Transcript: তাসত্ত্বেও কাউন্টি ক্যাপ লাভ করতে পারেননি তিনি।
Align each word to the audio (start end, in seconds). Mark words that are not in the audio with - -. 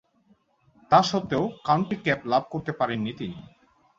তাসত্ত্বেও 0.91 1.43
কাউন্টি 1.65 1.95
ক্যাপ 2.03 2.21
লাভ 2.25 2.43
করতে 2.53 2.71
পারেননি 2.79 3.11
তিনি। 3.17 3.37